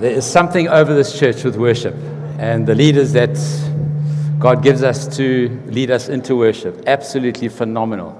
[0.00, 1.94] There is something over this church with worship
[2.38, 3.36] and the leaders that
[4.38, 6.84] God gives us to lead us into worship.
[6.86, 8.18] Absolutely phenomenal.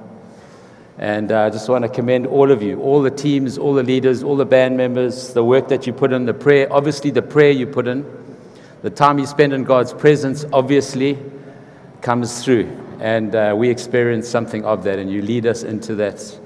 [0.98, 3.82] And uh, I just want to commend all of you, all the teams, all the
[3.82, 7.22] leaders, all the band members, the work that you put in, the prayer, obviously, the
[7.22, 8.04] prayer you put in,
[8.82, 11.18] the time you spend in God's presence, obviously,
[12.02, 12.68] comes through.
[13.00, 16.38] And uh, we experience something of that, and you lead us into that,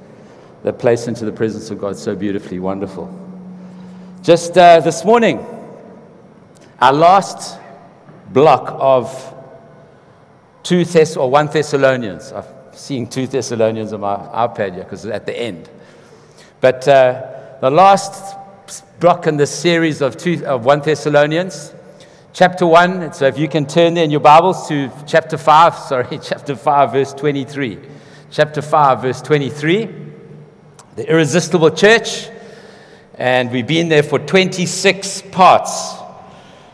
[0.63, 2.61] that place, into the presence of God so beautifully.
[2.61, 3.24] Wonderful.
[4.25, 5.45] Just uh, this morning,
[6.81, 7.61] our last
[8.33, 9.35] block of
[10.63, 12.33] two Thess or one Thessalonians.
[12.33, 15.69] I'm seeing two Thessalonians on my iPad here because it's at the end.
[16.63, 18.35] But uh, the last
[18.99, 21.75] block in the series of, two, of one Thessalonians,
[22.33, 23.13] chapter 1.
[23.13, 26.93] So if you can turn there in your Bibles to chapter 5, sorry, chapter 5,
[26.93, 27.79] verse 23.
[28.31, 29.85] Chapter 5, verse 23.
[30.97, 32.31] The irresistible church.
[33.17, 35.95] And we've been there for 26 parts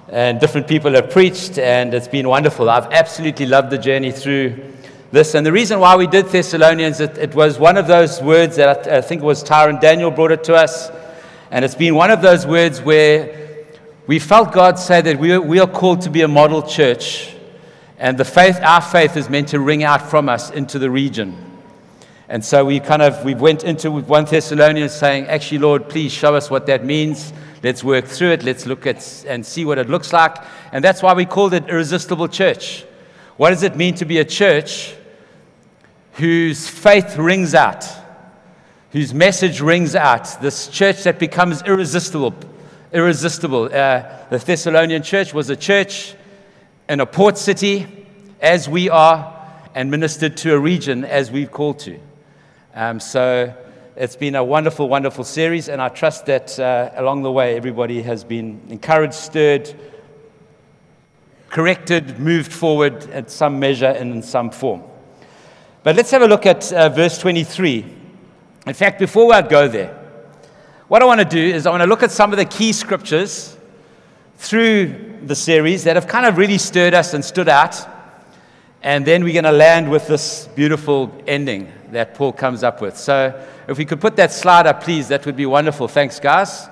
[0.09, 2.69] and different people have preached, and it's been wonderful.
[2.69, 4.73] I've absolutely loved the journey through
[5.13, 5.35] this.
[5.35, 8.89] And the reason why we did Thessalonians, it, it was one of those words that
[8.89, 10.91] I, I think it was Tyron Daniel brought it to us.
[11.51, 13.67] And it's been one of those words where
[14.07, 17.37] we felt God say that we we are called to be a model church.
[17.99, 21.50] And the faith, our faith is meant to ring out from us into the region.
[22.31, 26.37] And so we kind of, we went into 1 Thessalonians saying, actually, Lord, please show
[26.37, 27.33] us what that means.
[27.65, 28.45] Let's work through it.
[28.45, 30.37] Let's look at and see what it looks like.
[30.71, 32.85] And that's why we called it Irresistible Church.
[33.37, 34.95] What does it mean to be a church
[36.13, 37.85] whose faith rings out,
[38.93, 40.41] whose message rings out?
[40.41, 42.33] This church that becomes irresistible.
[42.93, 43.65] Irresistible.
[43.65, 46.15] Uh, the Thessalonian church was a church
[46.89, 48.07] in a port city,
[48.41, 49.37] as we are,
[49.75, 51.99] and ministered to a region as we've called to.
[52.73, 53.53] Um, so
[53.97, 58.01] it's been a wonderful, wonderful series, and I trust that uh, along the way everybody
[58.03, 59.75] has been encouraged, stirred,
[61.49, 64.85] corrected, moved forward at some measure and in some form.
[65.83, 67.85] But let's have a look at uh, verse 23.
[68.67, 69.97] In fact, before I go there,
[70.87, 72.73] what I want to do is I want to look at some of the key
[72.73, 73.57] scriptures
[74.37, 77.75] through the series that have kind of really stirred us and stood out.
[78.83, 82.97] And then we're going to land with this beautiful ending that Paul comes up with.
[82.97, 85.87] So, if we could put that slide up, please, that would be wonderful.
[85.87, 86.69] Thanks, guys.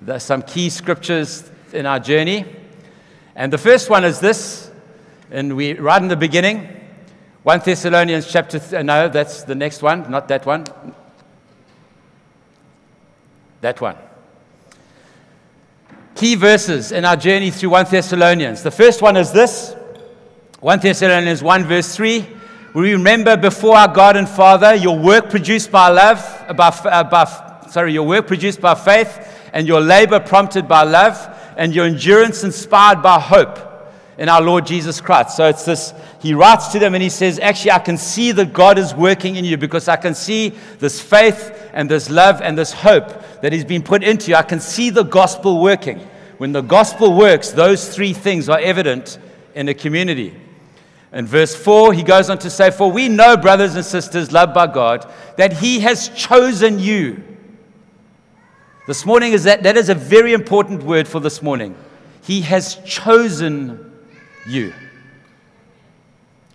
[0.00, 2.46] There's some key scriptures in our journey.
[3.34, 4.70] And the first one is this,
[5.30, 6.68] and we right in the beginning,
[7.42, 10.64] 1 Thessalonians chapter, th- uh, no, that's the next one, not that one.
[13.62, 13.96] That one.
[16.14, 18.62] Key verses in our journey through 1 Thessalonians.
[18.62, 19.74] The first one is this
[20.62, 22.24] 1 Thessalonians 1, verse 3.
[22.72, 26.20] We remember before our God and Father your work produced by love,
[26.56, 31.18] by, uh, by, sorry, your work produced by faith, and your labor prompted by love,
[31.56, 33.58] and your endurance inspired by hope
[34.18, 35.36] in our Lord Jesus Christ.
[35.36, 38.52] So it's this, he writes to them and he says, Actually, I can see that
[38.52, 42.56] God is working in you because I can see this faith and this love and
[42.56, 44.36] this hope that He's been put into you.
[44.36, 45.98] I can see the gospel working.
[46.38, 49.18] When the gospel works, those three things are evident
[49.56, 50.36] in a community.
[51.12, 54.54] In verse 4, he goes on to say, For we know, brothers and sisters, loved
[54.54, 57.22] by God, that he has chosen you.
[58.86, 61.76] This morning is that, that is a very important word for this morning.
[62.22, 63.92] He has chosen
[64.46, 64.72] you.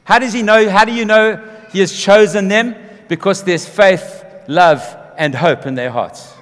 [0.04, 0.70] How does he know?
[0.70, 2.76] How do you know he has chosen them?
[3.08, 6.34] Because there's faith, love, and hope in their hearts.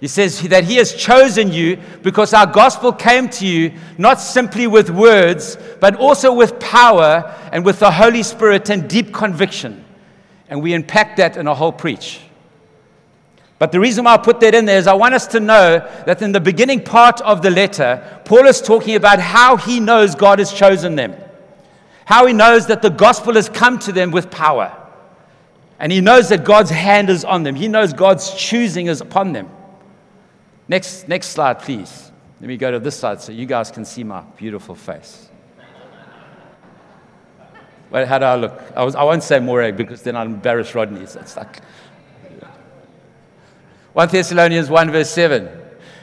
[0.00, 4.66] He says that He has chosen you because our gospel came to you not simply
[4.66, 9.84] with words, but also with power and with the Holy Spirit and deep conviction.
[10.48, 12.20] And we unpack that in a whole preach.
[13.58, 15.78] But the reason why I put that in there is I want us to know
[16.04, 20.14] that in the beginning part of the letter, Paul is talking about how he knows
[20.14, 21.14] God has chosen them,
[22.04, 24.76] how he knows that the gospel has come to them with power.
[25.78, 29.32] And he knows that God's hand is on them, he knows God's choosing is upon
[29.32, 29.48] them.
[30.68, 32.10] Next, next slide, please.
[32.40, 35.28] Let me go to this side so you guys can see my beautiful face.
[37.90, 38.62] Well, how do I look?
[38.74, 41.06] I, was, I won't say more eh, because then I'll embarrass Rodney.
[41.06, 41.62] So it's like
[43.92, 45.48] 1 Thessalonians 1, verse 7.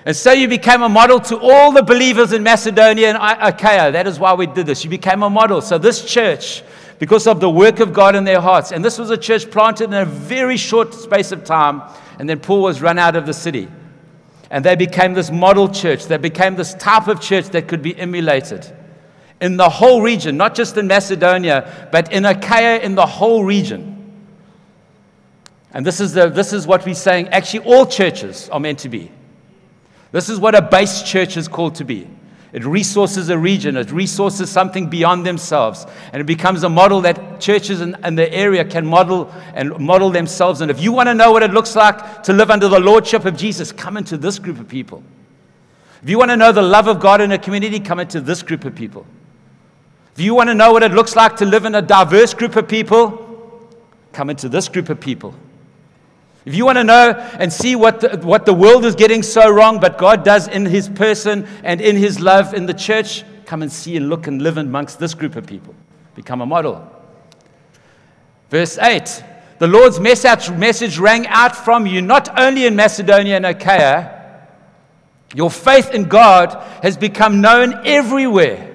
[0.06, 3.92] And so you became a model to all the believers in Macedonia and Achaia.
[3.92, 4.83] That is why we did this.
[4.83, 5.62] You became a model.
[5.62, 6.63] So this church,
[7.00, 9.86] because of the work of God in their hearts, and this was a church planted
[9.86, 11.83] in a very short space of time,
[12.18, 13.68] and then Paul was run out of the city.
[14.53, 16.05] And they became this model church.
[16.05, 18.71] They became this type of church that could be emulated
[19.41, 23.89] in the whole region, not just in Macedonia, but in Achaia, in the whole region.
[25.73, 28.89] And this is, the, this is what we're saying actually, all churches are meant to
[28.89, 29.11] be.
[30.11, 32.07] This is what a base church is called to be.
[32.53, 37.41] It resources a region, it resources something beyond themselves, and it becomes a model that
[37.41, 40.61] churches in, in, the area can model and model themselves.
[40.61, 43.25] And if you want to know what it looks like to live under the lordship
[43.25, 45.03] of Jesus, come into this group of people.
[46.03, 48.44] If you want to know the love of God in a community, come into this
[48.44, 49.07] group of people.
[50.13, 52.56] If you want to know what it looks like to live in a diverse group
[52.56, 53.67] of people,
[54.11, 55.33] come into this group of people.
[56.45, 59.50] If you want to know and see what the, what the world is getting so
[59.50, 63.62] wrong, but God does in His person and in His love in the church, come
[63.62, 65.74] and see and look and live amongst this group of people.
[66.16, 66.90] Become a model.
[68.50, 69.24] Verse 8
[69.60, 74.22] The Lord's message, rang out from you, not only in Macedonia and Achaia,
[75.34, 76.54] your faith in God
[76.84, 78.69] has become known everywhere.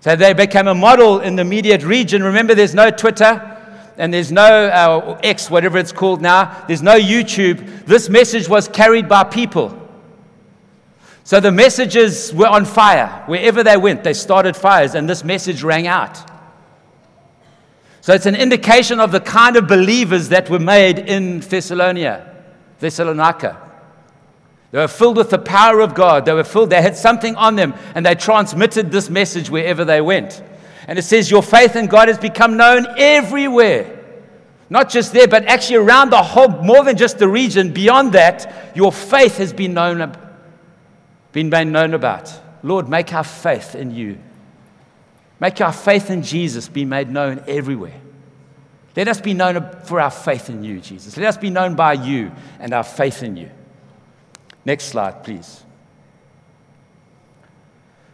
[0.00, 2.22] So they became a model in the immediate region.
[2.22, 3.57] Remember, there's no Twitter
[3.98, 7.84] and there's no uh, X, whatever it's called now, there's no YouTube.
[7.84, 9.74] This message was carried by people.
[11.24, 13.24] So the messages were on fire.
[13.26, 16.18] Wherever they went, they started fires, and this message rang out.
[18.00, 22.44] So it's an indication of the kind of believers that were made in Thessalonica.
[22.78, 23.60] Thessalonica.
[24.70, 26.24] They were filled with the power of God.
[26.24, 30.00] They were filled, they had something on them, and they transmitted this message wherever they
[30.00, 30.42] went.
[30.88, 33.94] And it says, Your faith in God has become known everywhere.
[34.70, 38.74] Not just there, but actually around the whole, more than just the region, beyond that,
[38.74, 40.16] your faith has been known,
[41.32, 42.32] been made known about.
[42.62, 44.18] Lord, make our faith in you.
[45.40, 48.00] Make our faith in Jesus be made known everywhere.
[48.96, 51.16] Let us be known for our faith in you, Jesus.
[51.16, 53.50] Let us be known by you and our faith in you.
[54.64, 55.62] Next slide, please.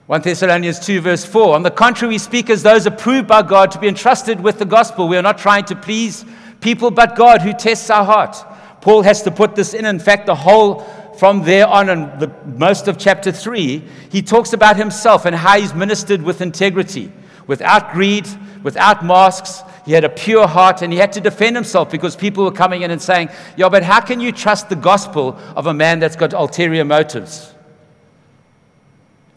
[0.07, 1.55] 1 Thessalonians 2, verse 4.
[1.55, 4.67] On the contrary, we speak as those approved by God to be entrusted with the
[4.67, 5.09] gospel.
[5.09, 6.27] We are not trying to please
[6.61, 8.37] people, but God who tests our heart.
[8.83, 9.87] Paul has to put this in.
[9.87, 10.81] In fact, the whole
[11.19, 15.59] from there on, and the, most of chapter 3, he talks about himself and how
[15.59, 17.11] he's ministered with integrity,
[17.47, 18.29] without greed,
[18.63, 19.63] without masks.
[19.87, 22.83] He had a pure heart and he had to defend himself because people were coming
[22.83, 26.17] in and saying, Yeah, but how can you trust the gospel of a man that's
[26.17, 27.54] got ulterior motives?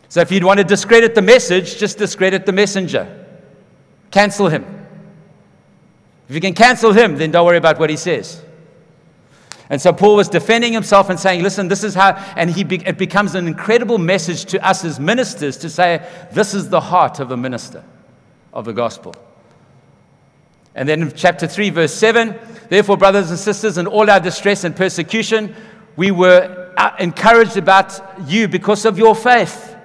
[0.10, 3.26] So if you'd want to discredit the message, just discredit the messenger.
[4.12, 4.66] Cancel him.
[6.30, 8.42] If you can cancel him, then don't worry about what he says.
[9.70, 12.78] And so Paul was defending himself and saying, Listen, this is how, and he be,
[12.86, 17.20] it becomes an incredible message to us as ministers to say, This is the heart
[17.20, 17.84] of a minister
[18.54, 19.14] of the gospel.
[20.74, 22.40] And then in chapter 3, verse 7,
[22.70, 25.54] therefore, brothers and sisters, in all our distress and persecution,
[25.98, 29.77] we were uh, encouraged about you because of your faith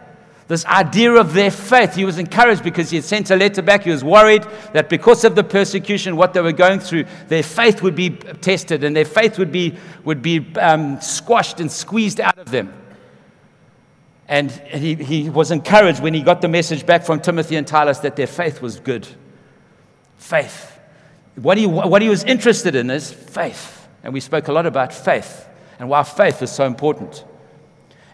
[0.48, 1.94] this idea of their faith.
[1.94, 3.84] He was encouraged because he had sent a letter back.
[3.84, 7.82] He was worried that because of the persecution, what they were going through, their faith
[7.82, 12.38] would be tested and their faith would be, would be um, squashed and squeezed out
[12.38, 12.72] of them.
[14.28, 17.98] And he, he was encouraged when he got the message back from Timothy and Titus
[18.00, 19.06] that their faith was good.
[20.16, 20.78] Faith.
[21.36, 23.88] What he, what he was interested in is faith.
[24.02, 25.48] And we spoke a lot about faith
[25.78, 27.24] and why faith is so important.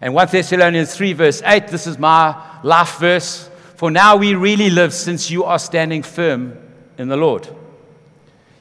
[0.01, 3.51] And 1 Thessalonians 3, verse 8, this is my life verse.
[3.77, 6.57] For now we really live since you are standing firm
[6.99, 7.49] in the Lord.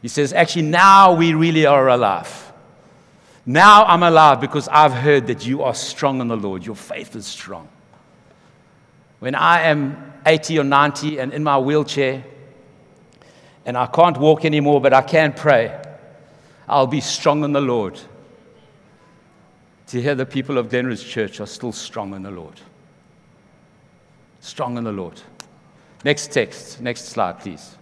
[0.01, 2.51] He says, actually, now we really are alive.
[3.45, 6.65] Now I'm alive because I've heard that you are strong in the Lord.
[6.65, 7.67] Your faith is strong.
[9.19, 12.23] When I am 80 or 90 and in my wheelchair
[13.65, 15.79] and I can't walk anymore, but I can pray,
[16.67, 17.99] I'll be strong in the Lord
[19.87, 22.59] to hear the people of Glenridge Church are still strong in the Lord.
[24.41, 25.21] Strong in the Lord.
[26.03, 27.75] Next text, next slide, please.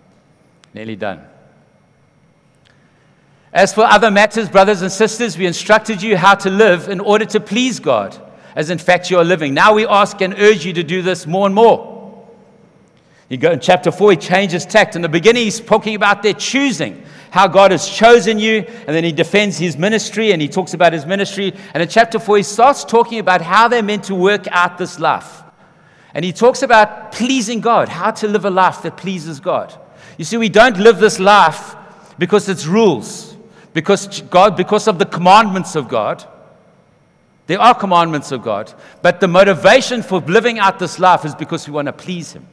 [0.74, 1.26] Nearly done.
[3.52, 7.26] As for other matters, brothers and sisters, we instructed you how to live in order
[7.26, 8.16] to please God,
[8.56, 9.54] as in fact you are living.
[9.54, 11.96] Now we ask and urge you to do this more and more.
[13.30, 14.96] You go in chapter 4, he changes tact.
[14.96, 17.04] In the beginning, he's talking about their choosing
[17.36, 20.94] how God has chosen you, and then he defends his ministry and he talks about
[20.94, 21.54] his ministry.
[21.74, 25.02] And in chapter 4, he starts talking about how they're meant to work out this
[25.02, 25.44] life.
[26.14, 29.78] And he talks about pleasing God, how to live a life that pleases God.
[30.18, 31.76] You see, we don't live this life
[32.18, 33.36] because it's rules,
[33.74, 36.24] because God, because of the commandments of God.
[37.48, 41.68] There are commandments of God, but the motivation for living out this life is because
[41.68, 42.48] we want to please Him.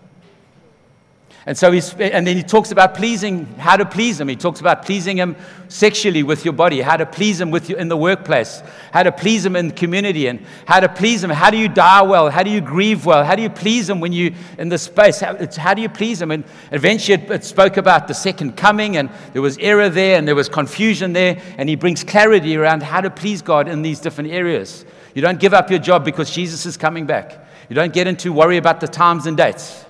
[1.44, 4.28] And so he's, and then he talks about pleasing, how to please him.
[4.28, 5.34] He talks about pleasing him
[5.66, 9.10] sexually with your body, how to please him with you in the workplace, how to
[9.10, 11.30] please him in the community, and how to please him.
[11.30, 12.30] How do you die well?
[12.30, 13.24] How do you grieve well?
[13.24, 15.18] How do you please him when you in the space?
[15.18, 16.30] How, how do you please him?
[16.30, 20.28] And eventually it, it spoke about the second coming, and there was error there, and
[20.28, 23.98] there was confusion there, and he brings clarity around how to please God in these
[23.98, 24.84] different areas.
[25.12, 27.44] You don't give up your job because Jesus is coming back.
[27.68, 29.86] You don't get into worry about the times and dates.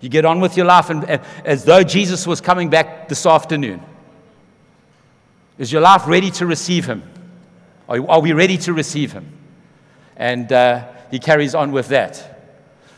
[0.00, 3.24] You get on with your life and, and, as though Jesus was coming back this
[3.26, 3.82] afternoon.
[5.58, 7.02] Is your life ready to receive him?
[7.88, 9.32] Are, are we ready to receive him?
[10.16, 12.32] And uh, he carries on with that.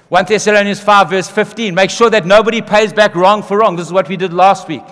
[0.08, 1.74] 1 Thessalonians 5, verse 15.
[1.74, 3.76] Make sure that nobody pays back wrong for wrong.
[3.76, 4.84] This is what we did last week.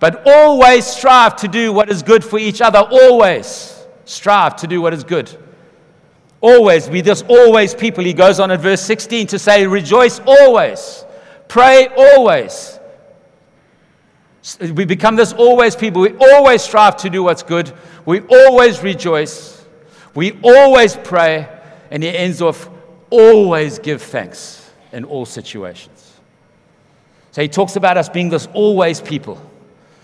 [0.00, 2.80] But always strive to do what is good for each other.
[2.80, 5.30] Always strive to do what is good.
[6.40, 6.90] Always.
[6.90, 8.04] We just always people.
[8.04, 11.04] He goes on in verse 16 to say, Rejoice always.
[11.54, 12.80] Pray always.
[14.60, 16.02] We become this always people.
[16.02, 17.72] We always strive to do what's good.
[18.04, 19.64] We always rejoice.
[20.16, 21.48] We always pray.
[21.92, 22.68] And he ends off,
[23.08, 26.14] always give thanks in all situations.
[27.30, 29.40] So he talks about us being this always people.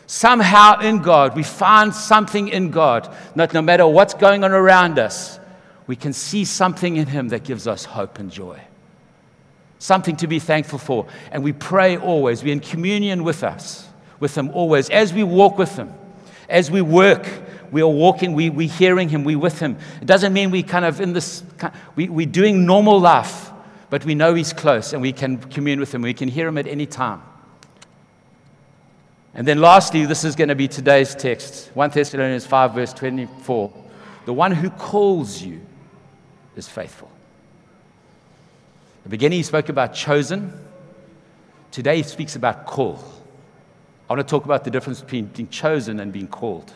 [0.07, 5.01] Somehow in God, we find something in God, that no matter what's going on around
[5.01, 5.41] us,
[5.89, 8.61] we can see something in him that gives us hope and joy
[9.81, 11.07] something to be thankful for.
[11.33, 12.45] And we pray always.
[12.45, 13.89] We're in communion with us,
[14.21, 14.89] with Him always.
[14.91, 15.93] As we walk with Him,
[16.49, 17.27] as we work,
[17.73, 19.79] we are walking, we, we're hearing Him, we're with Him.
[20.01, 21.43] It doesn't mean we kind of in this,
[21.97, 23.51] we, we're doing normal life,
[23.89, 26.03] but we know He's close and we can commune with Him.
[26.03, 27.23] We can hear Him at any time.
[29.33, 33.73] And then lastly, this is going to be today's text 1 Thessalonians 5, verse 24.
[34.27, 35.61] The one who calls you
[36.57, 37.10] is faithful
[39.11, 40.53] the beginning, he spoke about chosen.
[41.73, 43.03] Today, he speaks about call.
[44.09, 46.73] I want to talk about the difference between being chosen and being called.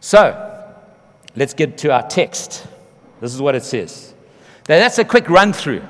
[0.00, 0.64] So,
[1.36, 2.66] let's get to our text.
[3.20, 4.14] This is what it says.
[4.66, 5.82] Now, that's a quick run through,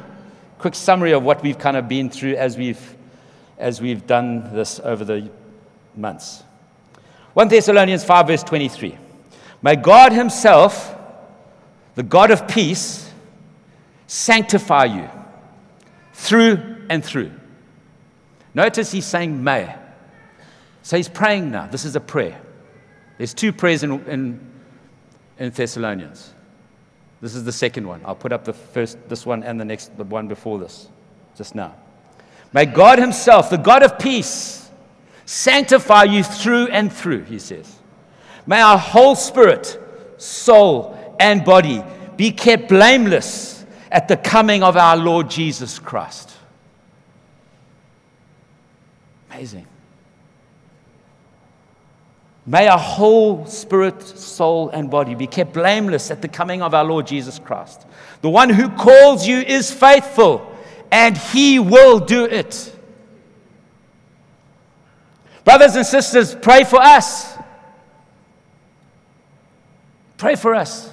[0.58, 2.96] quick summary of what we've kind of been through as we've,
[3.56, 5.30] as we've done this over the
[5.94, 6.42] months.
[7.34, 8.98] 1 Thessalonians 5, verse 23.
[9.62, 10.92] May God Himself,
[11.94, 13.07] the God of peace,
[14.08, 15.08] sanctify you
[16.14, 17.30] through and through.
[18.54, 19.76] Notice he's saying may.
[20.82, 21.68] So he's praying now.
[21.68, 22.40] This is a prayer.
[23.18, 24.40] There's two prayers in, in,
[25.38, 26.34] in Thessalonians.
[27.20, 28.00] This is the second one.
[28.04, 30.88] I'll put up the first, this one and the next, the one before this,
[31.36, 31.74] just now.
[32.52, 34.70] May God Himself, the God of peace,
[35.26, 37.76] sanctify you through and through, he says.
[38.46, 39.78] May our whole spirit,
[40.16, 41.84] soul, and body
[42.16, 43.57] be kept blameless
[43.90, 46.32] at the coming of our Lord Jesus Christ.
[49.30, 49.66] Amazing.
[52.46, 56.84] May our whole spirit, soul, and body be kept blameless at the coming of our
[56.84, 57.86] Lord Jesus Christ.
[58.22, 60.50] The one who calls you is faithful,
[60.90, 62.74] and he will do it.
[65.44, 67.36] Brothers and sisters, pray for us.
[70.16, 70.90] Pray for us.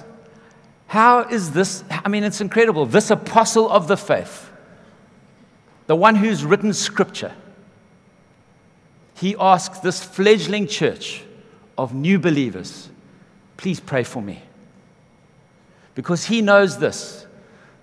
[0.86, 1.84] How is this?
[1.90, 2.86] I mean, it's incredible.
[2.86, 4.50] This apostle of the faith,
[5.86, 7.32] the one who's written scripture,
[9.14, 11.22] he asks this fledgling church
[11.78, 12.88] of new believers,
[13.56, 14.42] please pray for me.
[15.94, 17.26] Because he knows this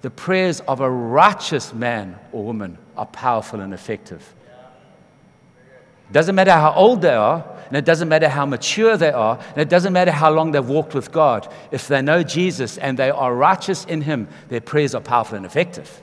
[0.02, 4.34] the prayers of a righteous man or woman are powerful and effective.
[6.12, 9.58] Doesn't matter how old they are, and it doesn't matter how mature they are, and
[9.58, 11.52] it doesn't matter how long they've walked with God.
[11.72, 15.46] If they know Jesus and they are righteous in Him, their prayers are powerful and
[15.46, 16.02] effective.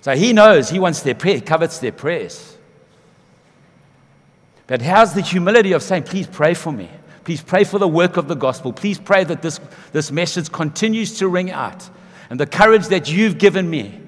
[0.00, 2.56] So He knows He wants their prayer, He covets their prayers.
[4.66, 6.88] But how's the humility of saying, please pray for me?
[7.24, 8.72] Please pray for the work of the gospel.
[8.72, 9.60] Please pray that this,
[9.92, 11.88] this message continues to ring out.
[12.30, 14.00] And the courage that you've given me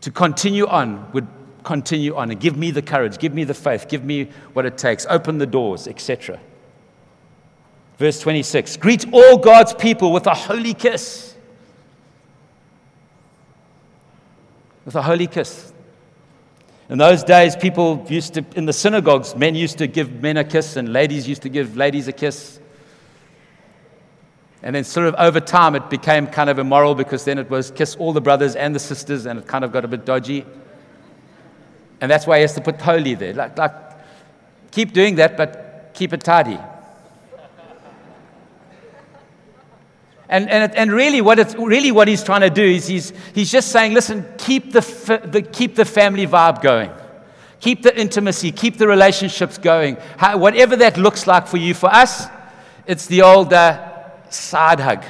[0.00, 1.26] to continue on would
[1.64, 4.78] continue on and give me the courage, give me the faith, give me what it
[4.78, 6.38] takes, open the doors, etc.
[7.98, 11.34] Verse 26 Greet all God's people with a holy kiss.
[14.84, 15.72] With a holy kiss.
[16.88, 20.44] In those days, people used to, in the synagogues, men used to give men a
[20.44, 22.60] kiss and ladies used to give ladies a kiss.
[24.62, 27.70] And then, sort of over time, it became kind of immoral because then it was
[27.70, 30.44] kiss all the brothers and the sisters, and it kind of got a bit dodgy.
[32.02, 33.32] And that's why he has to put holy there.
[33.32, 33.72] Like, like,
[34.72, 36.58] keep doing that, but keep it tidy.
[40.28, 43.52] And, and, and really, what it's, really what he's trying to do is he's, he's
[43.52, 44.80] just saying, listen, keep the,
[45.30, 46.90] the, keep the family vibe going.
[47.60, 49.96] Keep the intimacy, keep the relationships going.
[50.16, 51.72] How, whatever that looks like for you.
[51.72, 52.26] For us,
[52.84, 55.04] it's the old uh, side hug.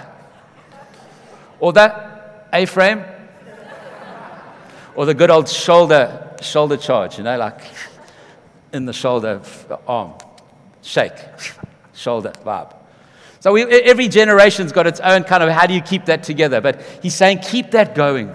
[1.58, 3.02] Or that A frame.
[4.94, 7.60] Or the good old shoulder, shoulder charge, you know, like
[8.72, 9.40] in the shoulder
[9.86, 10.14] arm.
[10.82, 11.12] Shake,
[11.94, 12.74] shoulder vibe.
[13.40, 16.60] So we, every generation's got its own kind of how do you keep that together?
[16.60, 18.32] But he's saying keep that going.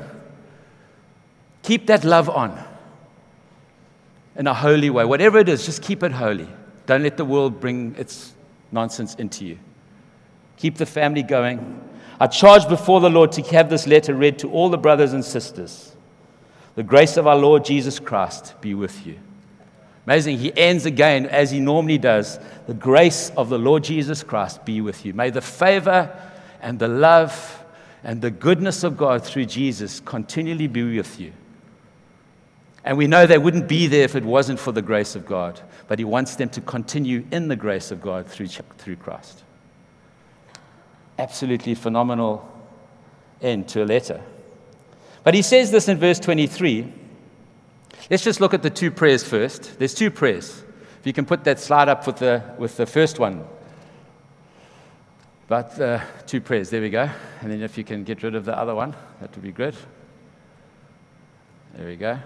[1.63, 2.63] Keep that love on
[4.37, 5.03] in a holy way.
[5.03, 6.47] Whatever it is, just keep it holy.
[6.85, 8.33] Don't let the world bring its
[8.71, 9.57] nonsense into you.
[10.57, 11.81] Keep the family going.
[12.19, 15.23] I charge before the Lord to have this letter read to all the brothers and
[15.23, 15.96] sisters.
[16.77, 19.17] The grace of our Lord Jesus Christ be with you.
[20.05, 20.37] Amazing.
[20.37, 22.37] He ends again, as he normally does.
[22.67, 25.11] The grace of the Lord Jesus Christ be with you.
[25.11, 26.15] May the favor
[26.61, 27.65] and the love
[28.03, 31.33] and the goodness of God through Jesus continually be with you.
[32.85, 35.59] And we know they wouldn't be there if it wasn't for the grace of God,
[35.87, 39.43] but He wants them to continue in the grace of God through, through Christ.
[41.17, 42.47] Absolutely phenomenal
[43.41, 44.21] end to a letter.
[45.27, 46.89] But He says this in verse 23
[48.09, 49.77] Let's just look at the two prayers first.
[49.77, 50.63] There's two prayers.
[51.01, 53.45] If you can put that slide up with the, with the first one.
[55.49, 57.09] But uh, two prayers, there we go.
[57.41, 59.75] And then if you can get rid of the other one, that would be good.
[61.75, 62.17] There we go.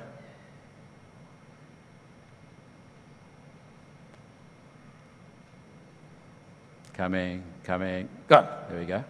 [6.93, 8.47] Coming, coming, gone.
[8.69, 9.03] There we go.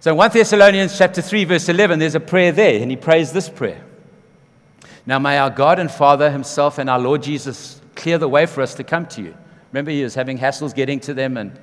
[0.00, 3.32] So in 1 Thessalonians chapter 3, verse 11, there's a prayer there, and he prays
[3.32, 3.84] this prayer.
[5.04, 8.62] Now, may our God and Father Himself and our Lord Jesus clear the way for
[8.62, 9.34] us to come to you.
[9.72, 11.36] Remember, He was having hassles getting to them.
[11.36, 11.58] And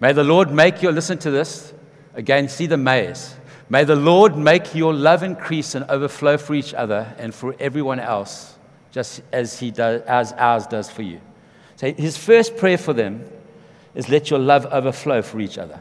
[0.00, 1.74] may the Lord make your, listen to this,
[2.14, 3.34] again, see the maze.
[3.68, 8.00] May the Lord make your love increase and overflow for each other and for everyone
[8.00, 8.56] else,
[8.90, 11.20] just as, he does, as ours does for you.
[11.76, 13.24] So his first prayer for them
[13.94, 15.80] is let your love overflow for each other.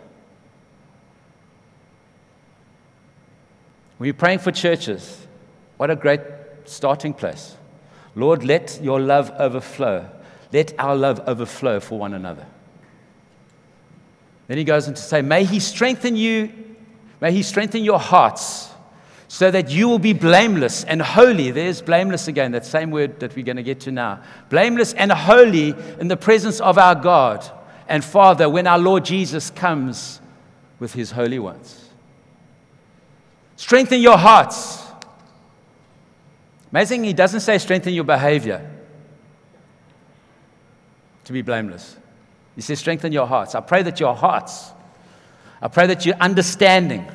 [4.03, 5.27] You're praying for churches,
[5.77, 6.21] what a great
[6.65, 7.55] starting place.
[8.15, 10.09] Lord, let your love overflow.
[10.51, 12.45] Let our love overflow for one another.
[14.47, 16.51] Then he goes on to say, May he strengthen you,
[17.21, 18.69] may he strengthen your hearts
[19.27, 21.49] so that you will be blameless and holy.
[21.49, 24.21] There's blameless again, that same word that we're going to get to now.
[24.49, 27.49] Blameless and holy in the presence of our God
[27.87, 30.21] and Father when our Lord Jesus comes
[30.77, 31.82] with his holy ones.
[33.63, 34.83] Strengthen your hearts.
[36.69, 38.69] Amazing, he doesn't say strengthen your behavior
[41.23, 41.95] to be blameless.
[42.55, 43.55] He says strengthen your hearts.
[43.55, 44.69] I pray that your hearts,
[45.61, 47.09] I pray that your understanding,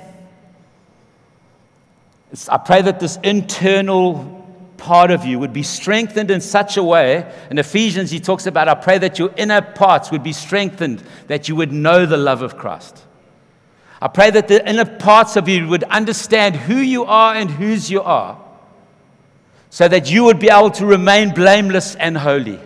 [2.48, 4.42] I pray that this internal
[4.78, 7.30] part of you would be strengthened in such a way.
[7.50, 11.50] In Ephesians, he talks about, I pray that your inner parts would be strengthened, that
[11.50, 13.04] you would know the love of Christ.
[14.00, 17.90] I pray that the inner parts of you would understand who you are and whose
[17.90, 18.38] you are
[19.70, 22.58] so that you would be able to remain blameless and holy.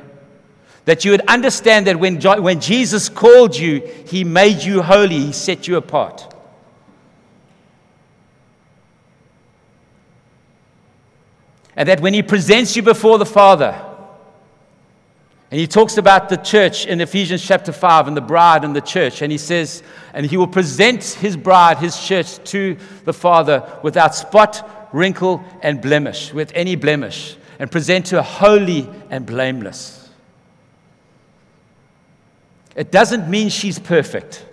[0.84, 5.32] That you would understand that when, when Jesus called you, he made you holy, he
[5.32, 6.34] set you apart.
[11.74, 13.91] And that when he presents you before the Father,
[15.52, 18.80] and he talks about the church in Ephesians chapter 5 and the bride and the
[18.80, 19.20] church.
[19.20, 19.82] And he says,
[20.14, 25.82] and he will present his bride, his church, to the Father without spot wrinkle, and
[25.82, 30.08] blemish, with any blemish, and present her holy and blameless.
[32.74, 34.46] It doesn't mean she's perfect.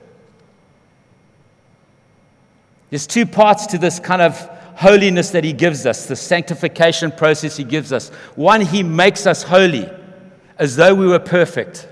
[2.90, 4.38] There's two parts to this kind of
[4.76, 8.10] holiness that he gives us, the sanctification process he gives us.
[8.36, 9.90] One, he makes us holy
[10.60, 11.88] as though we were perfect.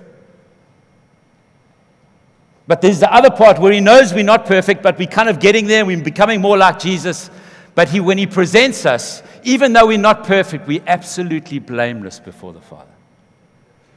[2.67, 5.39] But there's the other part where he knows we're not perfect, but we're kind of
[5.39, 7.31] getting there, we're becoming more like Jesus,
[7.73, 12.51] but he, when he presents us, even though we're not perfect, we're absolutely blameless before
[12.51, 12.91] the Father.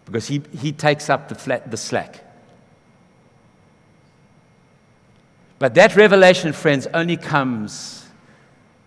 [0.05, 2.25] Because he, he takes up the, flat, the slack.
[5.59, 8.07] But that revelation, friends, only comes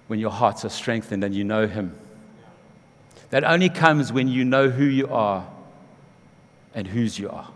[0.08, 1.96] when your hearts are strengthened and you know Him.
[3.30, 5.48] That only comes when you know who you are
[6.74, 7.50] and whose you are.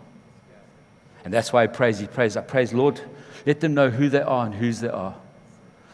[1.24, 1.98] And that's why I praise.
[1.98, 2.36] He prays.
[2.36, 3.00] I praise, Lord,
[3.46, 5.16] let them know who they are and whose they are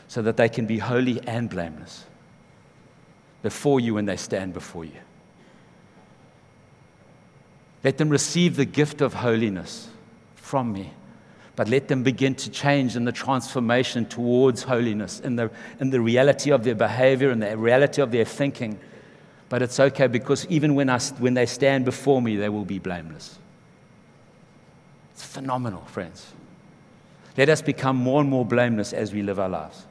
[0.09, 2.05] so that they can be holy and blameless
[3.43, 4.93] before you when they stand before you.
[7.83, 9.89] Let them receive the gift of holiness
[10.37, 10.93] from me
[11.57, 16.01] but let them begin to change in the transformation towards holiness, in the, in the
[16.01, 18.79] reality of their behavior and the reality of their thinking.
[19.49, 22.79] But it's okay because even when, I, when they stand before me, they will be
[22.79, 23.39] blameless.
[25.13, 26.33] It's phenomenal, friends.
[27.37, 29.87] Let us become more and more blameless as we live our lives.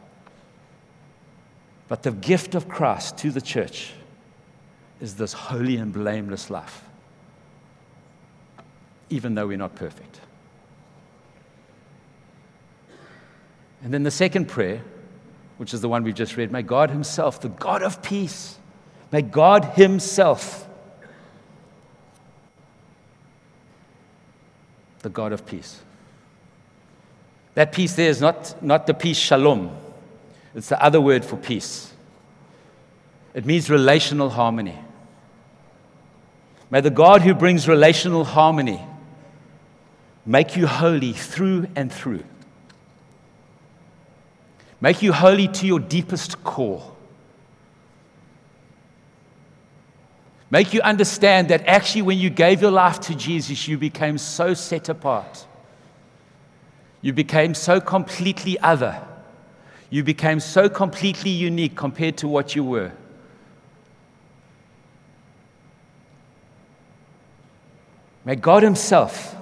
[1.87, 3.93] But the gift of Christ to the church
[5.01, 6.83] is this holy and blameless life,
[9.09, 10.21] even though we're not perfect.
[13.83, 14.81] And then the second prayer,
[15.57, 18.57] which is the one we've just read, may God Himself, the God of peace,
[19.13, 20.67] may God Himself,
[25.03, 25.79] the God of peace.
[27.53, 29.77] That peace there is not, not the peace shalom,
[30.55, 31.93] it's the other word for peace.
[33.35, 34.79] It means relational harmony.
[36.71, 38.81] May the God who brings relational harmony
[40.25, 42.23] make you holy through and through
[44.81, 46.92] make you holy to your deepest core.
[50.53, 54.53] Make you understand that actually, when you gave your life to Jesus, you became so
[54.53, 55.47] set apart.
[57.01, 59.03] You became so completely other.
[59.89, 62.91] You became so completely unique compared to what you were.
[68.23, 69.35] May God Himself,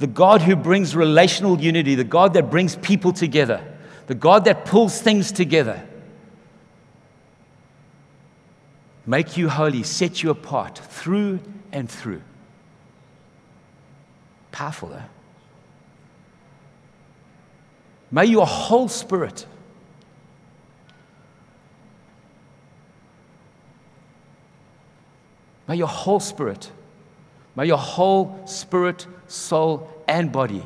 [0.00, 3.62] the God who brings relational unity, the God that brings people together,
[4.08, 5.80] the God that pulls things together,
[9.06, 11.40] make you holy, set you apart through
[11.72, 12.22] and through.
[14.52, 15.02] Powerful, eh?
[18.10, 19.46] May your whole spirit
[25.68, 26.70] May your whole spirit,
[27.56, 30.62] may your whole spirit, soul, and body,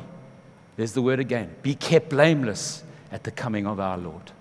[0.77, 4.31] there's the word again, be kept blameless at the coming of our Lord.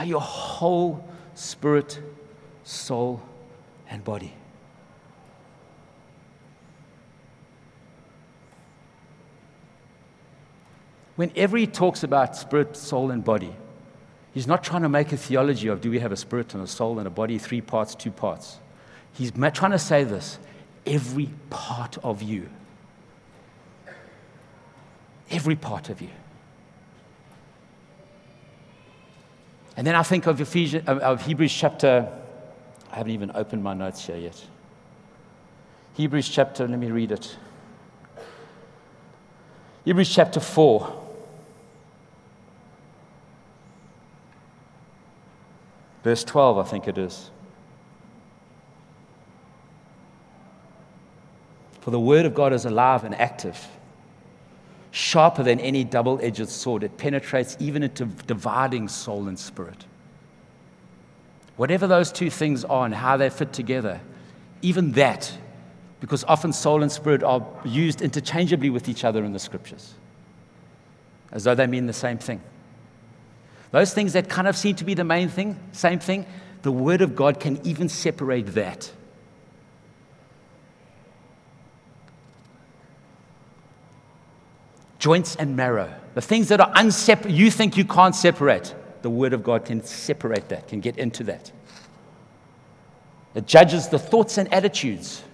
[0.00, 2.00] May your whole spirit,
[2.64, 3.20] soul,
[3.88, 4.32] and body.
[11.16, 13.54] Whenever he talks about spirit, soul, and body,
[14.32, 16.66] he's not trying to make a theology of do we have a spirit and a
[16.66, 18.58] soul and a body, three parts, two parts.
[19.12, 20.38] He's trying to say this
[20.86, 22.48] every part of you
[25.30, 26.08] Every part of you.
[29.76, 32.10] And then I think of, Ephesians, of Hebrews chapter,
[32.92, 34.44] I haven't even opened my notes here yet.
[35.94, 37.36] Hebrews chapter, let me read it.
[39.84, 41.06] Hebrews chapter 4.
[46.02, 47.30] Verse 12, I think it is.
[51.80, 53.66] For the word of God is alive and active
[54.90, 56.82] sharper than any double edged sword.
[56.82, 59.84] It penetrates even into dividing soul and spirit.
[61.56, 64.00] Whatever those two things are and how they fit together,
[64.62, 65.32] even that,
[66.00, 69.94] because often soul and spirit are used interchangeably with each other in the scriptures,
[71.32, 72.40] as though they mean the same thing.
[73.70, 76.26] Those things that kind of seem to be the main thing, same thing,
[76.62, 78.90] the Word of God can even separate that.
[85.00, 85.92] Joints and marrow.
[86.14, 89.82] The things that are unsepar- you think you can't separate, the Word of God can
[89.82, 91.50] separate that, can get into that.
[93.34, 95.24] It judges the thoughts and attitudes.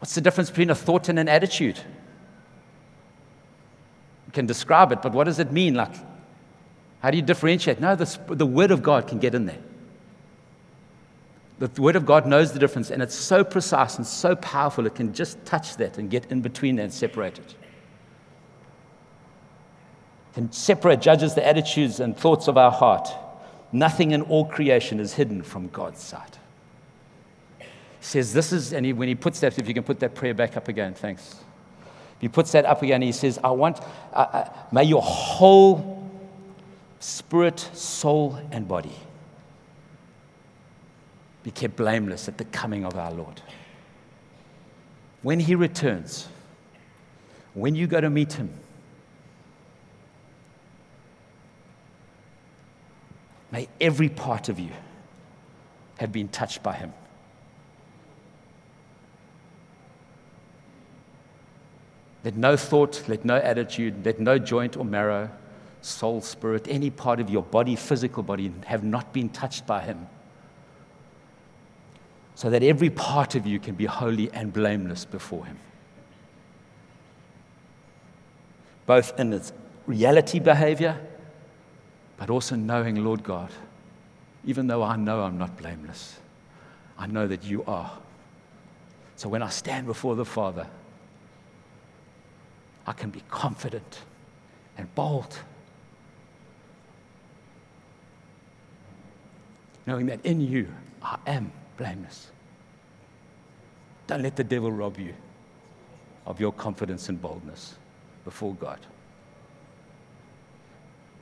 [0.00, 1.78] What's the difference between a thought and an attitude?
[4.26, 5.74] You can describe it, but what does it mean?
[5.74, 5.94] Like,
[7.00, 7.78] how do you differentiate?
[7.80, 9.58] No, the, the Word of God can get in there.
[11.58, 14.94] The Word of God knows the difference, and it's so precise and so powerful, it
[14.94, 17.54] can just touch that and get in between and separate it
[20.34, 23.08] can separate, judges the attitudes and thoughts of our heart.
[23.70, 26.38] Nothing in all creation is hidden from God's sight.
[27.58, 27.66] He
[28.00, 30.34] says, This is, and he, when he puts that, if you can put that prayer
[30.34, 31.36] back up again, thanks.
[32.18, 33.80] He puts that up again, he says, I want,
[34.12, 36.08] uh, uh, may your whole
[37.00, 38.94] spirit, soul, and body
[41.42, 43.40] be kept blameless at the coming of our Lord.
[45.22, 46.28] When he returns,
[47.54, 48.50] when you go to meet him,
[53.52, 54.70] May every part of you
[55.98, 56.92] have been touched by him.
[62.24, 65.30] Let no thought, let no attitude, let no joint or marrow,
[65.82, 70.06] soul, spirit, any part of your body, physical body, have not been touched by him.
[72.34, 75.58] So that every part of you can be holy and blameless before him.
[78.86, 79.52] Both in its
[79.86, 80.98] reality behavior
[82.16, 83.50] but also knowing, Lord God,
[84.44, 86.18] even though I know I'm not blameless,
[86.98, 87.98] I know that you are.
[89.16, 90.66] So when I stand before the Father,
[92.86, 94.00] I can be confident
[94.76, 95.38] and bold,
[99.86, 100.68] knowing that in you
[101.02, 102.30] I am blameless.
[104.06, 105.14] Don't let the devil rob you
[106.26, 107.76] of your confidence and boldness
[108.24, 108.78] before God.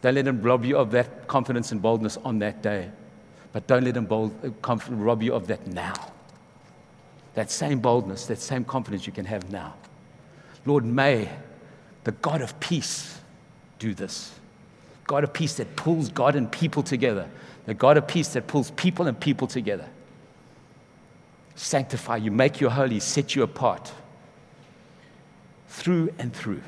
[0.02, 2.90] Don't let him rob you of that confidence and boldness on that day.
[3.52, 5.94] But don't let him bold, uh, rob you of that now.
[7.34, 9.74] That same boldness, that same confidence you can have now.
[10.66, 11.30] Lord, may
[12.04, 13.18] the God of peace
[13.78, 14.32] do this.
[15.04, 17.28] God of peace that pulls God and people together.
[17.66, 19.88] The God of peace that pulls people and people together.
[21.56, 23.92] Sanctify you, make you holy, set you apart
[25.68, 26.62] through and through.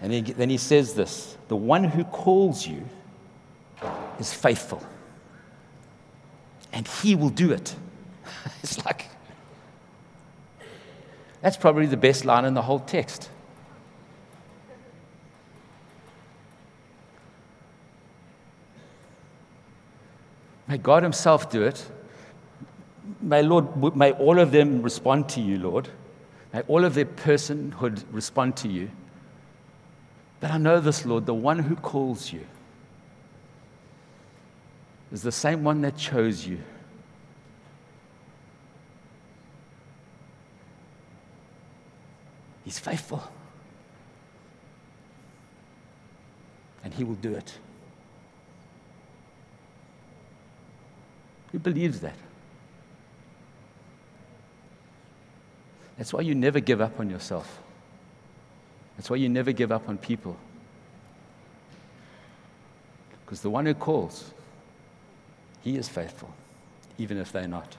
[0.00, 2.84] And he, then he says this the one who calls you
[4.18, 4.82] is faithful,
[6.72, 7.74] and he will do it.
[8.62, 9.06] it's like,
[11.40, 13.30] that's probably the best line in the whole text.
[20.68, 21.90] May God Himself do it.
[23.22, 25.88] May, Lord, may all of them respond to you, Lord.
[26.52, 28.90] May all of their personhood respond to you.
[30.40, 32.46] But I know this, Lord, the one who calls you
[35.10, 36.58] is the same one that chose you.
[42.64, 43.22] He's faithful.
[46.84, 47.58] And He will do it.
[51.52, 52.14] Who believes that?
[55.96, 57.62] That's why you never give up on yourself.
[58.98, 60.36] That's why you never give up on people.
[63.24, 64.32] Because the one who calls,
[65.62, 66.34] he is faithful,
[66.98, 67.76] even if they're not.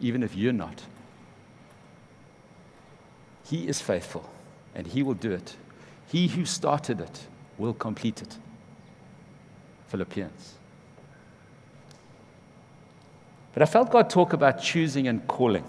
[0.00, 0.82] Even if you're not.
[3.44, 4.30] He is faithful,
[4.74, 5.56] and he will do it.
[6.08, 7.26] He who started it
[7.58, 8.38] will complete it.
[9.88, 10.54] Philippians.
[13.52, 15.64] But I felt God talk about choosing and calling.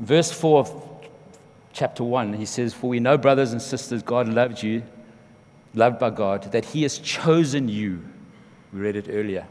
[0.00, 0.82] Verse 4 of
[1.74, 4.82] chapter 1, he says, For we know, brothers and sisters, God loved you,
[5.74, 8.02] loved by God, that He has chosen you.
[8.72, 9.46] We read it earlier.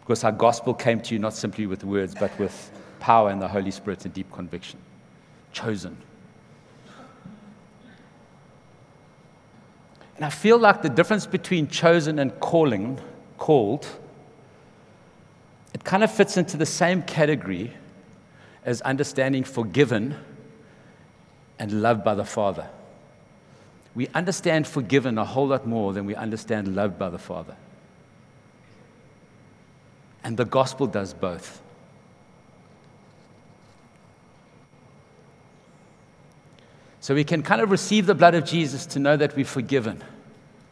[0.00, 2.70] Because our gospel came to you not simply with words, but with
[3.00, 4.78] power and the Holy Spirit and deep conviction.
[5.52, 5.96] Chosen.
[10.14, 13.00] And I feel like the difference between chosen and calling,
[13.38, 13.84] called,
[15.72, 17.72] it kind of fits into the same category
[18.64, 20.16] as understanding forgiven
[21.58, 22.68] and loved by the Father.
[23.94, 27.56] We understand forgiven a whole lot more than we understand loved by the Father.
[30.24, 31.60] And the gospel does both.
[37.00, 40.02] So we can kind of receive the blood of Jesus to know that we're forgiven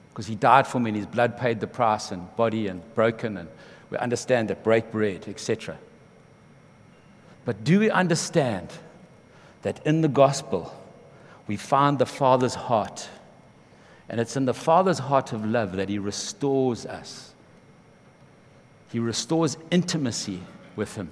[0.09, 3.37] because he died for me and his blood paid the price and body and broken
[3.37, 3.48] and
[3.90, 5.76] we understand that break bread, etc.
[7.44, 8.68] But do we understand
[9.62, 10.74] that in the gospel
[11.46, 13.09] we find the Father's heart?
[14.09, 17.35] And it's in the Father's heart of love that He restores us.
[18.90, 20.40] He restores intimacy
[20.76, 21.11] with Him,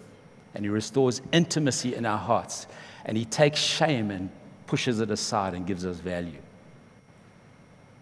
[0.55, 2.67] and He restores intimacy in our hearts.
[3.05, 4.31] And He takes shame and
[4.67, 6.39] pushes it aside and gives us value.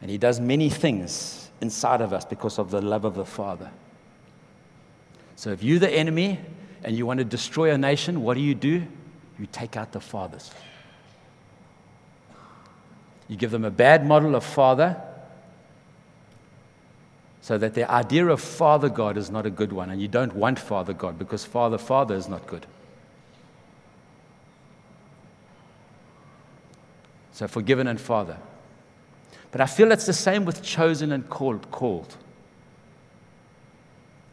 [0.02, 3.70] And He does many things inside of us because of the love of the Father.
[5.36, 6.40] So if you're the enemy
[6.84, 8.82] and you want to destroy a nation, what do you do?
[9.38, 10.50] You take out the fathers.
[13.28, 15.00] You give them a bad model of father
[17.48, 20.34] so that their idea of Father God is not a good one, and you don't
[20.34, 22.66] want Father God because Father, Father is not good.
[27.32, 28.36] So, forgiven and Father.
[29.50, 31.70] But I feel it's the same with chosen and called.
[31.70, 32.16] called.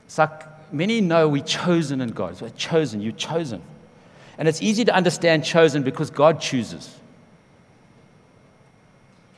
[0.08, 2.40] It's like many know we're chosen in God.
[2.42, 3.62] We're chosen, you're chosen.
[4.38, 6.94] And it's easy to understand chosen because God chooses.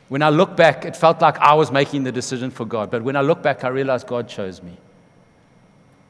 [0.09, 2.89] When I look back, it felt like I was making the decision for God.
[2.89, 4.77] But when I look back, I realized God chose me.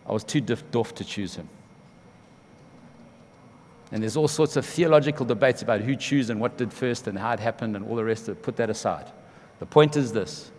[0.08, 1.50] I was too doff to choose Him.
[3.92, 7.18] And there's all sorts of theological debates about who chose and what did first and
[7.18, 8.44] how it happened and all the rest of it.
[8.44, 9.06] Put that aside.
[9.60, 10.52] The point is this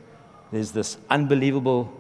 [0.51, 1.93] there's this unbelievable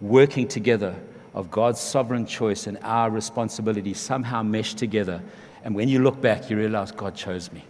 [0.00, 0.96] working together
[1.34, 5.22] of God's sovereign choice and our responsibility somehow meshed together.
[5.64, 7.64] And when you look back, you realize God chose me.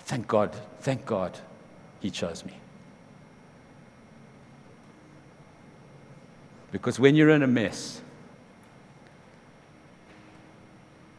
[0.00, 1.38] Thank God, thank God,
[2.00, 2.54] He chose me.
[6.72, 8.00] Because when you're in a mess,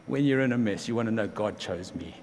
[0.06, 2.14] when you're in a mess, you want to know God chose me.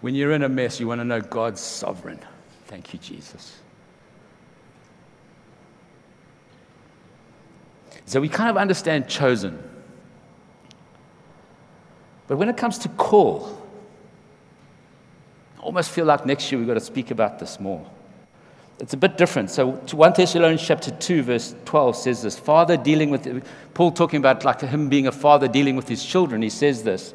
[0.00, 2.20] When you're in a mess, you want to know God's sovereign.
[2.66, 3.60] Thank you, Jesus.
[8.06, 9.62] So we kind of understand chosen.
[12.28, 13.62] But when it comes to call,
[15.58, 17.84] I almost feel like next year we've got to speak about this more.
[18.78, 19.50] It's a bit different.
[19.50, 22.38] So 1 Thessalonians chapter 2, verse 12 says this.
[22.38, 26.42] Father dealing with, Paul talking about like him being a father dealing with his children,
[26.42, 27.14] he says this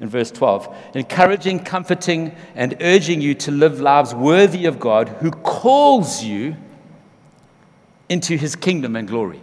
[0.00, 5.30] in verse 12 encouraging, comforting, and urging you to live lives worthy of God who
[5.30, 6.56] calls you
[8.08, 9.40] into his kingdom and glory.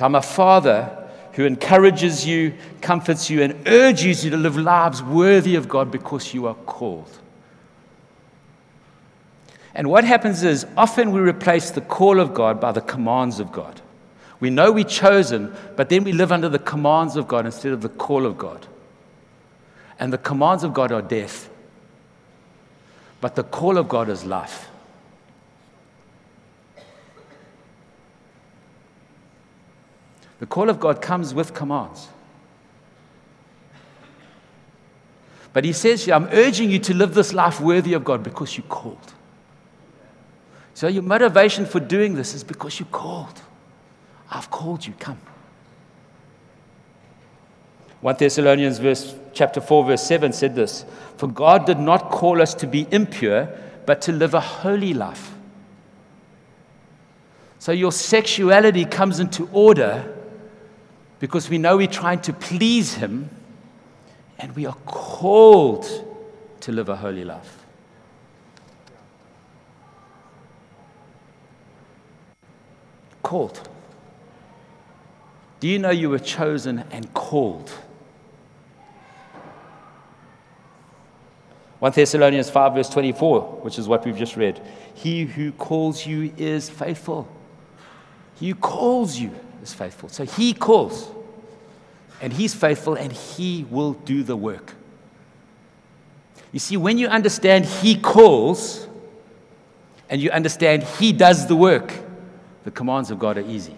[0.00, 5.02] So I'm a father who encourages you, comforts you, and urges you to live lives
[5.02, 7.18] worthy of God because you are called.
[9.74, 13.52] And what happens is often we replace the call of God by the commands of
[13.52, 13.82] God.
[14.40, 17.82] We know we're chosen, but then we live under the commands of God instead of
[17.82, 18.66] the call of God.
[19.98, 21.50] And the commands of God are death,
[23.20, 24.69] but the call of God is life.
[30.40, 32.08] The call of God comes with commands.
[35.52, 38.56] But he says here, I'm urging you to live this life worthy of God because
[38.56, 39.12] you called.
[40.74, 43.38] So your motivation for doing this is because you called.
[44.30, 45.18] I've called you, come.
[48.00, 50.86] 1 Thessalonians verse, chapter 4, verse 7 said this
[51.18, 53.46] For God did not call us to be impure,
[53.84, 55.34] but to live a holy life.
[57.58, 60.16] So your sexuality comes into order
[61.20, 63.28] because we know we're trying to please Him
[64.38, 65.86] and we are called
[66.60, 67.58] to live a holy life.
[73.22, 73.68] Called.
[75.60, 77.70] Do you know you were chosen and called?
[81.80, 84.60] 1 Thessalonians 5, verse 24, which is what we've just read.
[84.94, 87.28] He who calls you is faithful.
[88.36, 90.08] He who calls you is faithful.
[90.08, 91.10] So he calls,
[92.20, 94.74] and he's faithful, and he will do the work.
[96.52, 98.88] You see, when you understand he calls,
[100.08, 101.94] and you understand he does the work,
[102.64, 103.76] the commands of God are easy.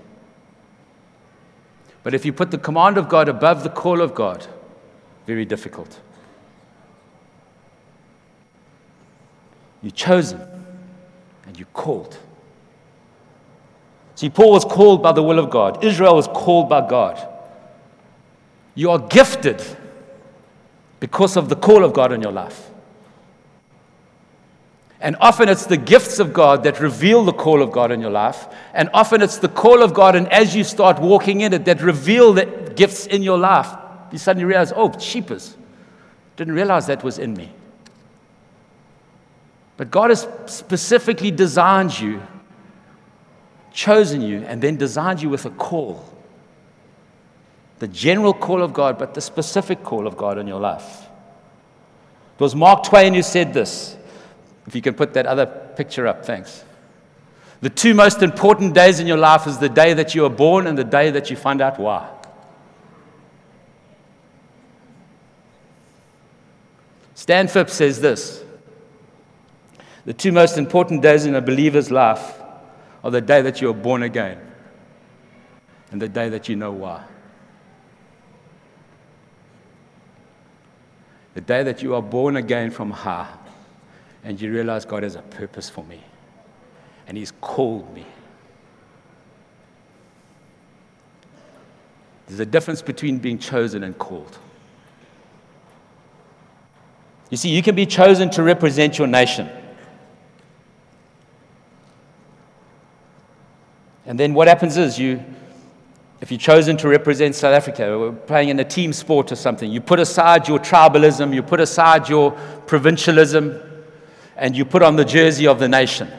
[2.03, 4.47] But if you put the command of God above the call of God,
[5.27, 6.01] very difficult.
[9.83, 10.40] You're chosen
[11.47, 12.16] and you're called.
[14.14, 17.29] See, Paul was called by the will of God, Israel was called by God.
[18.75, 19.62] You are gifted
[21.01, 22.70] because of the call of God in your life.
[25.03, 28.11] And often it's the gifts of God that reveal the call of God in your
[28.11, 28.46] life.
[28.72, 31.83] And often it's the call of God, and as you start walking in it, that
[31.83, 33.68] reveal the gifts in your life.
[34.12, 35.57] You suddenly realize, oh, cheapers.
[36.37, 37.51] Didn't realize that was in me.
[39.77, 42.22] But God has specifically designed you,
[43.73, 46.05] chosen you, and then designed you with a call.
[47.79, 51.07] The general call of God, but the specific call of God in your life.
[52.37, 53.97] It was Mark Twain who said this.
[54.67, 56.65] If you can put that other picture up, thanks.
[57.61, 60.67] The two most important days in your life is the day that you are born
[60.67, 62.09] and the day that you find out why.
[67.15, 68.43] Stan Phipps says this
[70.05, 72.42] The two most important days in a believer's life
[73.03, 74.38] are the day that you are born again
[75.91, 77.05] and the day that you know why.
[81.35, 83.33] The day that you are born again from high
[84.23, 86.03] and you realize God has a purpose for me
[87.07, 88.07] and He's called me.
[92.27, 94.38] There's a difference between being chosen and called.
[97.29, 99.49] You see, you can be chosen to represent your nation.
[104.07, 105.23] And then what happens is you,
[106.21, 109.71] if you're chosen to represent South Africa, or playing in a team sport or something,
[109.71, 112.33] you put aside your tribalism, you put aside your
[112.67, 113.61] provincialism,
[114.37, 116.11] and you put on the jersey of the nation.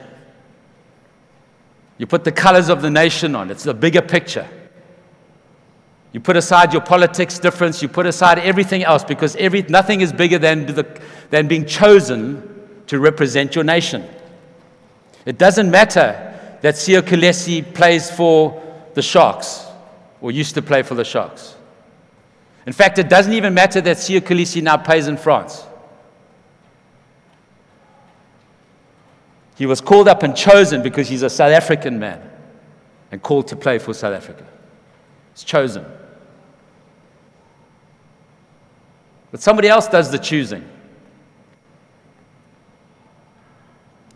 [1.97, 3.51] You put the colors of the nation on.
[3.51, 4.47] It's a bigger picture.
[6.11, 10.13] You put aside your politics difference, you put aside everything else because every, nothing is
[10.13, 14.07] bigger than, the, than being chosen to represent your nation.
[15.25, 16.32] It doesn't matter
[16.63, 19.65] that Siya Kolisi plays for the Sharks
[20.21, 21.55] or used to play for the Sharks.
[22.65, 25.65] In fact, it doesn't even matter that Siya Kolisi now plays in France.
[29.57, 32.31] He was called up and chosen because he's a South African man
[33.11, 34.45] and called to play for South Africa.
[35.33, 35.85] He's chosen.
[39.31, 40.65] But somebody else does the choosing.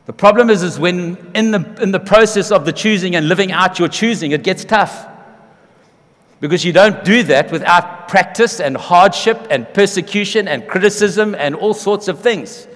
[0.07, 3.51] The problem is, is when in the, in the process of the choosing and living
[3.51, 5.05] out your choosing, it gets tough.
[6.39, 11.73] Because you don't do that without practice and hardship and persecution and criticism and all
[11.73, 12.67] sorts of things.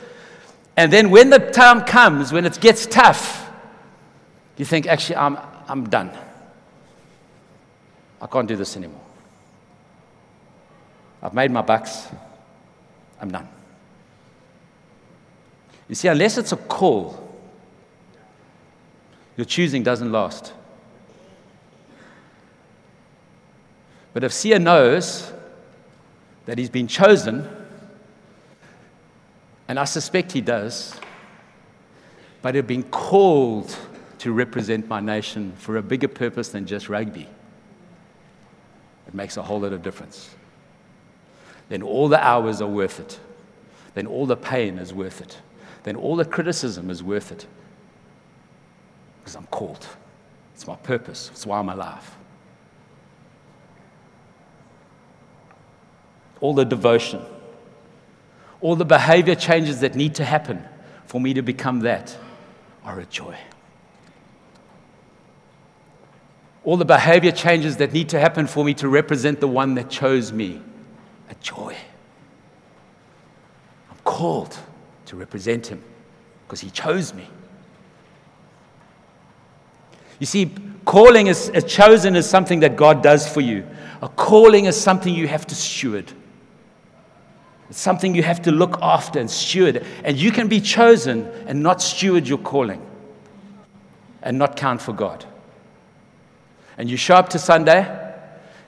[0.75, 3.49] And then when the time comes, when it gets tough,
[4.57, 5.37] you think, actually, I'm,
[5.69, 6.11] I'm done.
[8.21, 8.99] I can't do this anymore.
[11.23, 12.07] I've made my bucks.
[13.21, 13.47] I'm done.
[15.91, 17.19] You see, unless it's a call,
[19.35, 20.53] your choosing doesn't last.
[24.13, 25.33] But if Siya knows
[26.45, 27.45] that he's been chosen,
[29.67, 30.97] and I suspect he does,
[32.41, 33.75] but he's been called
[34.19, 37.27] to represent my nation for a bigger purpose than just rugby,
[39.09, 40.33] it makes a whole lot of difference.
[41.67, 43.19] Then all the hours are worth it.
[43.93, 45.37] Then all the pain is worth it.
[45.83, 47.45] Then all the criticism is worth it.
[49.19, 49.87] Because I'm called.
[50.53, 51.29] It's my purpose.
[51.33, 52.15] It's why I'm alive.
[56.41, 57.21] all the devotion,
[58.59, 60.67] all the behavior changes that need to happen
[61.05, 62.17] for me to become that
[62.83, 63.37] are a joy.
[66.63, 69.89] All the behavior changes that need to happen for me to represent the one that
[69.89, 70.61] chose me,
[71.29, 71.75] a joy.
[73.89, 74.57] I'm called
[75.11, 75.83] to represent him
[76.45, 77.27] because he chose me.
[80.21, 80.49] You see,
[80.85, 83.67] calling is, is chosen is something that God does for you.
[84.01, 86.09] A calling is something you have to steward.
[87.69, 89.85] It's something you have to look after and steward.
[90.05, 92.81] And you can be chosen and not steward your calling
[94.21, 95.25] and not count for God.
[96.77, 97.85] And you show up to Sunday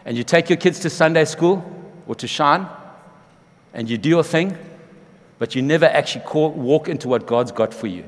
[0.03, 1.63] and you take your kids to Sunday school
[2.05, 2.67] or to Shine
[3.73, 4.57] and you do your thing,
[5.43, 8.07] but you never actually call, walk into what God's got for you.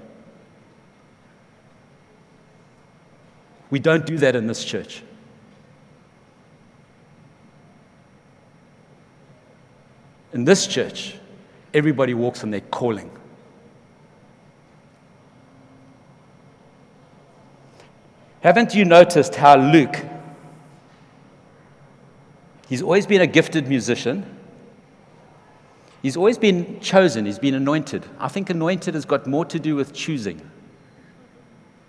[3.69, 5.03] We don't do that in this church.
[10.31, 11.17] In this church,
[11.73, 13.11] everybody walks in their calling.
[18.39, 20.05] Haven't you noticed how Luke,
[22.69, 24.34] he's always been a gifted musician.
[26.05, 28.05] He's always been chosen, he's been anointed.
[28.19, 30.39] I think anointed has got more to do with choosing.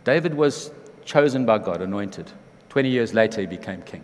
[0.05, 0.71] David was
[1.05, 2.33] chosen by God, anointed.
[2.71, 4.03] 20 years later, he became king.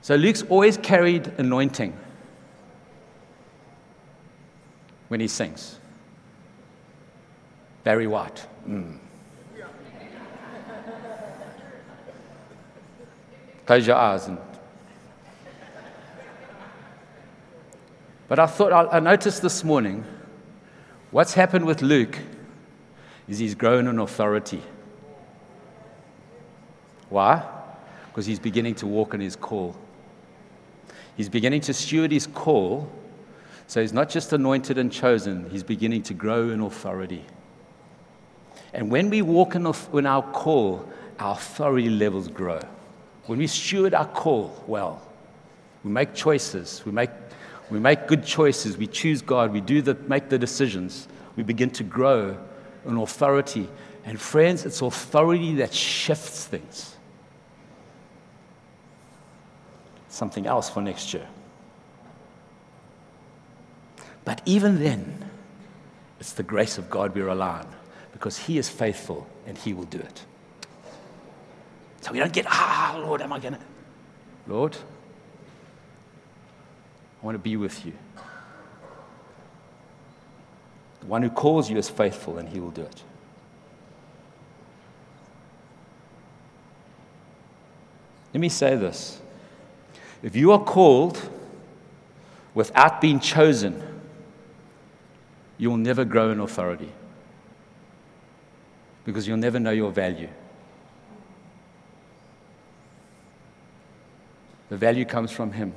[0.00, 1.96] So Luke's always carried anointing
[5.06, 5.78] when he sings.
[7.84, 8.44] Barry White.
[8.66, 8.98] Mm.
[13.66, 14.26] Close your eyes.
[14.26, 14.36] And...
[18.30, 20.04] But I thought, I noticed this morning,
[21.10, 22.16] what's happened with Luke
[23.26, 24.62] is he's grown in authority.
[27.08, 27.44] Why?
[28.06, 29.74] Because he's beginning to walk in his call.
[31.16, 32.88] He's beginning to steward his call.
[33.66, 37.24] So he's not just anointed and chosen, he's beginning to grow in authority.
[38.72, 42.60] And when we walk in, in our call, our authority levels grow.
[43.26, 45.02] When we steward our call well,
[45.82, 47.10] we make choices, we make,
[47.70, 51.70] we make good choices, we choose God, we do the, make the decisions, we begin
[51.70, 52.36] to grow
[52.84, 53.68] in authority.
[54.04, 56.96] And friends, it's authority that shifts things.
[60.10, 61.26] something else for next year.
[64.24, 65.30] But even then,
[66.18, 67.68] it's the grace of God we rely on
[68.12, 70.24] because He is faithful and He will do it.
[72.02, 73.60] So we don't get, ah, Lord, am I going to?
[74.46, 74.76] Lord,
[77.20, 77.92] I want to be with you.
[81.00, 83.02] The one who calls you is faithful and He will do it.
[88.32, 89.20] Let me say this
[90.22, 91.20] if you are called
[92.54, 93.82] without being chosen,
[95.58, 96.92] you'll never grow in authority
[99.04, 100.28] because you'll never know your value.
[104.68, 105.74] The value comes from Him.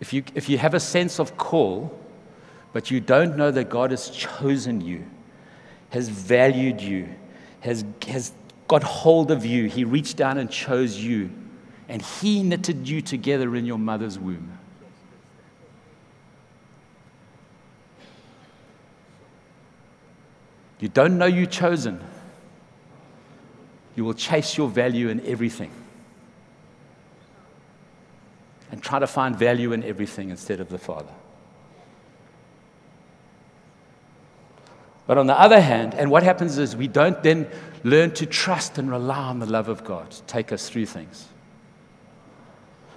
[0.00, 1.98] If you, if you have a sense of call,
[2.72, 5.04] but you don't know that God has chosen you,
[5.90, 7.08] has valued you,
[7.60, 8.32] has, has
[8.66, 11.30] got hold of you, He reached down and chose you,
[11.88, 14.58] and He knitted you together in your mother's womb.
[20.80, 22.02] You don't know you're chosen.
[23.96, 25.70] You will chase your value in everything
[28.74, 31.12] and try to find value in everything instead of the Father.
[35.06, 37.48] But on the other hand, and what happens is we don't then
[37.84, 41.28] learn to trust and rely on the love of God to take us through things.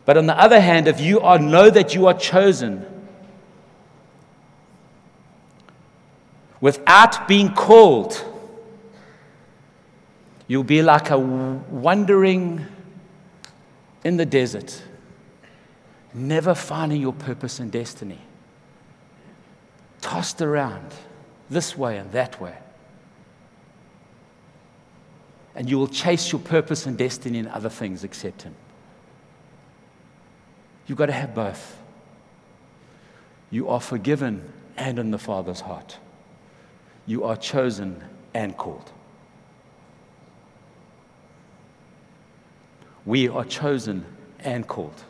[0.03, 2.83] But on the other hand, if you are, know that you are chosen
[6.59, 8.19] without being called,
[10.47, 12.65] you'll be like a wandering
[14.03, 14.81] in the desert,
[16.13, 18.19] never finding your purpose and destiny,
[20.01, 20.93] tossed around
[21.49, 22.55] this way and that way.
[25.55, 28.55] And you will chase your purpose and destiny in other things except Him.
[30.85, 31.77] You've got to have both.
[33.49, 35.97] You are forgiven and in the Father's heart.
[37.05, 38.03] You are chosen
[38.33, 38.91] and called.
[43.05, 44.05] We are chosen
[44.39, 45.03] and called.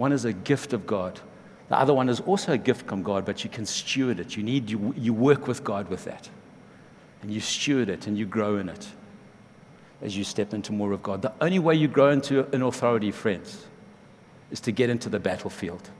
[0.00, 1.20] One is a gift of God,
[1.68, 4.34] the other one is also a gift from God, but you can steward it.
[4.34, 6.26] You need, you, you work with God with that.
[7.20, 8.88] And you steward it and you grow in it
[10.00, 11.20] as you step into more of God.
[11.20, 13.66] The only way you grow into an authority, friends,
[14.50, 15.90] is to get into the battlefield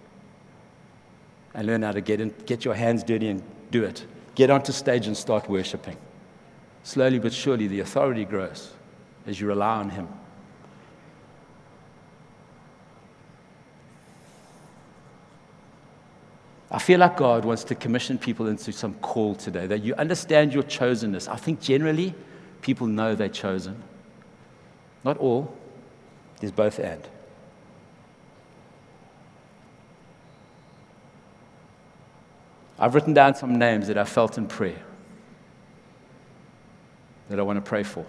[1.53, 4.07] and learn how to get, in, get your hands dirty and do it.
[4.35, 5.99] Get onto stage and start worshiping.
[6.85, 8.73] Slowly but surely, the authority grows
[9.27, 10.09] as you rely on Him.
[16.71, 20.55] I feel like God wants to commission people into some call today, that you understand
[20.55, 21.29] your chosenness.
[21.29, 22.15] I think generally
[22.63, 23.83] people know they're chosen.
[25.03, 25.57] Not all,
[26.39, 27.03] there's both and.
[32.79, 34.81] I've written down some names that I felt in prayer
[37.29, 38.07] that I want to pray for.